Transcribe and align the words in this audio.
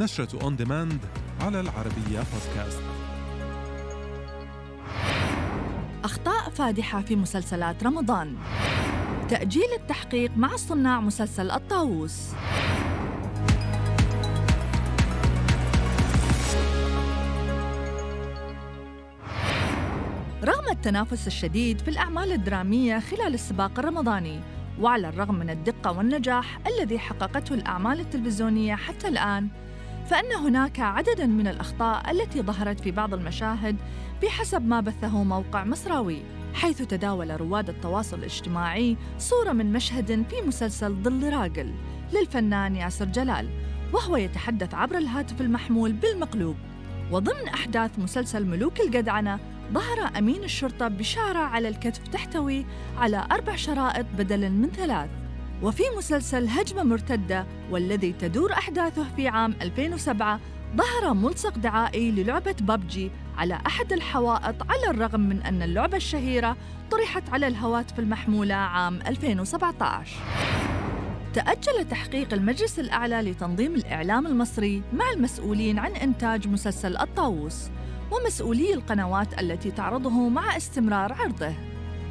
نشرة 0.00 0.42
on 0.42 0.56
demand 0.56 1.00
على 1.40 1.60
العربية 1.60 2.18
بودكاست 2.18 2.82
أخطاء 6.04 6.50
فادحة 6.50 7.02
في 7.02 7.16
مسلسلات 7.16 7.84
رمضان. 7.84 8.36
تأجيل 9.28 9.72
التحقيق 9.80 10.30
مع 10.36 10.56
صناع 10.56 11.00
مسلسل 11.00 11.50
الطاووس. 11.50 12.32
رغم 20.44 20.68
التنافس 20.70 21.26
الشديد 21.26 21.78
في 21.78 21.88
الأعمال 21.88 22.32
الدرامية 22.32 22.98
خلال 22.98 23.34
السباق 23.34 23.78
الرمضاني 23.78 24.40
وعلى 24.80 25.08
الرغم 25.08 25.34
من 25.34 25.50
الدقة 25.50 25.92
والنجاح 25.92 26.58
الذي 26.66 26.98
حققته 26.98 27.54
الأعمال 27.54 28.00
التلفزيونية 28.00 28.74
حتى 28.74 29.08
الآن 29.08 29.48
فإن 30.10 30.32
هناك 30.32 30.80
عدداً 30.80 31.26
من 31.26 31.48
الأخطاء 31.48 32.10
التي 32.10 32.42
ظهرت 32.42 32.80
في 32.80 32.90
بعض 32.90 33.14
المشاهد 33.14 33.76
بحسب 34.22 34.66
ما 34.66 34.80
بثه 34.80 35.22
موقع 35.24 35.64
مصراوي 35.64 36.22
حيث 36.54 36.82
تداول 36.82 37.40
رواد 37.40 37.68
التواصل 37.68 38.18
الاجتماعي 38.18 38.96
صورة 39.18 39.52
من 39.52 39.72
مشهد 39.72 40.24
في 40.30 40.42
مسلسل 40.46 40.94
ظل 40.94 41.32
راجل 41.32 41.74
للفنان 42.12 42.76
ياسر 42.76 43.04
جلال 43.04 43.48
وهو 43.92 44.16
يتحدث 44.16 44.74
عبر 44.74 44.98
الهاتف 44.98 45.40
المحمول 45.40 45.92
بالمقلوب. 45.92 46.56
وضمن 47.10 47.48
أحداث 47.48 47.98
مسلسل 47.98 48.46
ملوك 48.46 48.80
الجدعنة 48.80 49.38
ظهر 49.72 50.18
أمين 50.18 50.44
الشرطة 50.44 50.88
بشارة 50.88 51.38
على 51.38 51.68
الكتف 51.68 52.08
تحتوي 52.08 52.66
على 52.98 53.26
أربع 53.32 53.56
شرائط 53.56 54.06
بدلاً 54.18 54.48
من 54.48 54.70
ثلاث. 54.70 55.10
وفي 55.62 55.82
مسلسل 55.96 56.48
هجمة 56.48 56.82
مرتدة 56.82 57.46
والذي 57.70 58.12
تدور 58.12 58.52
أحداثه 58.52 59.04
في 59.16 59.28
عام 59.28 59.54
2007 59.62 60.40
ظهر 60.76 61.14
ملصق 61.14 61.58
دعائي 61.58 62.10
للعبة 62.10 62.54
بابجي 62.60 63.10
على 63.36 63.58
أحد 63.66 63.92
الحوائط 63.92 64.54
على 64.70 64.90
الرغم 64.90 65.20
من 65.20 65.42
أن 65.42 65.62
اللعبة 65.62 65.96
الشهيرة 65.96 66.56
طرحت 66.90 67.22
على 67.30 67.46
الهواتف 67.46 67.98
المحمولة 67.98 68.54
عام 68.54 68.98
2017 69.06 70.16
تأجل 71.34 71.88
تحقيق 71.90 72.34
المجلس 72.34 72.78
الأعلى 72.78 73.22
لتنظيم 73.22 73.74
الإعلام 73.74 74.26
المصري 74.26 74.82
مع 74.92 75.10
المسؤولين 75.10 75.78
عن 75.78 75.92
إنتاج 75.92 76.48
مسلسل 76.48 76.96
الطاووس 76.96 77.70
ومسؤولي 78.10 78.74
القنوات 78.74 79.40
التي 79.40 79.70
تعرضه 79.70 80.28
مع 80.28 80.56
استمرار 80.56 81.12
عرضه. 81.12 81.69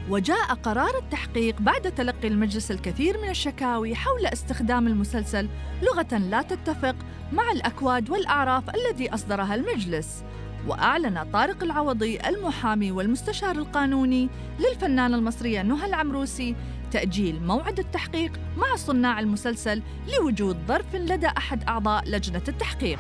وجاء 0.10 0.54
قرار 0.54 0.98
التحقيق 0.98 1.62
بعد 1.62 1.92
تلقي 1.92 2.28
المجلس 2.28 2.72
الكثير 2.72 3.22
من 3.22 3.30
الشكاوي 3.30 3.96
حول 3.96 4.26
استخدام 4.26 4.88
المسلسل 4.88 5.50
لغة 5.82 6.18
لا 6.18 6.42
تتفق 6.42 6.96
مع 7.32 7.52
الأكواد 7.52 8.10
والأعراف 8.10 8.64
الذي 8.76 9.14
أصدرها 9.14 9.56
المجلس. 9.56 10.24
وأعلن 10.68 11.32
طارق 11.34 11.64
العوضي 11.64 12.20
المحامي 12.28 12.92
والمستشار 12.92 13.56
القانوني 13.56 14.30
للفنانة 14.60 15.18
المصرية 15.18 15.62
نهى 15.62 15.88
العمروسي 15.88 16.56
تأجيل 16.92 17.44
موعد 17.44 17.80
التحقيق 17.80 18.32
مع 18.58 18.76
صناع 18.76 19.20
المسلسل 19.20 19.82
لوجود 20.18 20.58
ظرف 20.68 20.96
لدى 20.96 21.28
أحد 21.28 21.64
أعضاء 21.64 22.10
لجنة 22.10 22.44
التحقيق. 22.48 23.00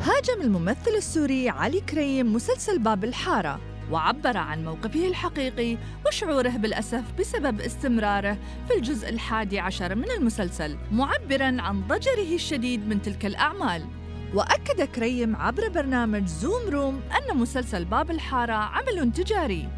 هاجم 0.00 0.42
الممثل 0.42 0.90
السوري 0.96 1.48
علي 1.48 1.80
كريم 1.80 2.34
مسلسل 2.34 2.78
باب 2.78 3.04
الحارة. 3.04 3.73
وعبر 3.90 4.36
عن 4.36 4.64
موقفه 4.64 5.08
الحقيقي 5.08 5.78
وشعوره 6.06 6.48
بالأسف 6.48 7.02
بسبب 7.18 7.60
استمراره 7.60 8.38
في 8.68 8.74
الجزء 8.76 9.08
الحادي 9.08 9.58
عشر 9.58 9.94
من 9.94 10.10
المسلسل 10.10 10.76
معبراً 10.92 11.62
عن 11.62 11.82
ضجره 11.88 12.34
الشديد 12.34 12.88
من 12.88 13.02
تلك 13.02 13.26
الأعمال. 13.26 13.86
وأكد 14.34 14.82
كريم 14.82 15.36
عبر 15.36 15.68
برنامج 15.68 16.26
زوم 16.26 16.68
روم 16.68 17.00
أن 17.18 17.36
مسلسل 17.36 17.84
باب 17.84 18.10
الحارة 18.10 18.52
عمل 18.52 19.12
تجاري 19.12 19.68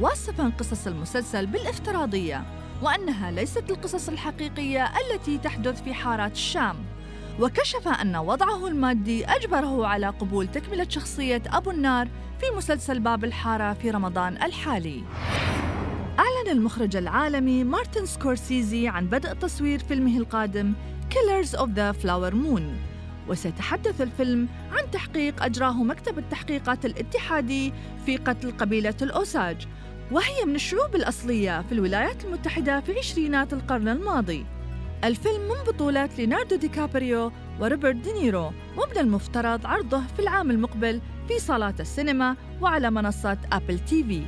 واصفاً 0.00 0.52
قصص 0.58 0.86
المسلسل 0.86 1.46
بالافتراضية 1.46 2.44
وأنها 2.82 3.30
ليست 3.30 3.70
القصص 3.70 4.08
الحقيقية 4.08 4.84
التي 4.84 5.38
تحدث 5.38 5.82
في 5.82 5.94
حارات 5.94 6.32
الشام. 6.32 6.76
وكشف 7.40 7.88
أن 7.88 8.16
وضعه 8.16 8.66
المادي 8.66 9.26
أجبره 9.26 9.86
على 9.86 10.06
قبول 10.06 10.46
تكملة 10.46 10.86
شخصية 10.88 11.42
أبو 11.46 11.70
النار 11.70 12.08
في 12.40 12.56
مسلسل 12.56 13.00
باب 13.00 13.24
الحارة 13.24 13.72
في 13.72 13.90
رمضان 13.90 14.42
الحالي. 14.42 15.02
أعلن 16.18 16.50
المخرج 16.50 16.96
العالمي 16.96 17.64
مارتن 17.64 18.06
سكورسيزي 18.06 18.88
عن 18.88 19.06
بدء 19.06 19.32
تصوير 19.32 19.78
فيلمه 19.78 20.18
القادم 20.18 20.72
Killers 21.10 21.58
of 21.58 21.66
the 21.66 22.02
Flower 22.02 22.34
Moon. 22.34 22.62
وسيتحدث 23.28 24.00
الفيلم 24.00 24.48
عن 24.72 24.90
تحقيق 24.90 25.42
أجراه 25.42 25.82
مكتب 25.82 26.18
التحقيقات 26.18 26.84
الاتحادي 26.84 27.72
في 28.06 28.16
قتل 28.16 28.50
قبيلة 28.50 28.94
الأوساج 29.02 29.66
وهي 30.10 30.44
من 30.44 30.54
الشعوب 30.54 30.94
الأصلية 30.94 31.62
في 31.62 31.72
الولايات 31.72 32.24
المتحدة 32.24 32.80
في 32.80 32.98
عشرينات 32.98 33.52
القرن 33.52 33.88
الماضي. 33.88 34.46
الفيلم 35.04 35.42
من 35.48 35.72
بطولة 35.72 36.08
ليناردو 36.18 36.56
دي 36.56 36.68
كابريو 36.68 37.32
وروبرت 37.60 37.96
دينيرو 37.96 38.46
ومن 38.76 38.98
المفترض 39.00 39.66
عرضه 39.66 40.00
في 40.16 40.22
العام 40.22 40.50
المقبل 40.50 41.00
في 41.28 41.38
صالات 41.38 41.80
السينما 41.80 42.36
وعلى 42.60 42.90
منصة 42.90 43.38
أبل 43.52 43.78
تي 43.78 44.02
في. 44.02 44.22